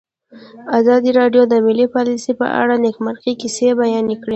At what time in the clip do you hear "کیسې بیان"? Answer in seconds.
3.41-4.05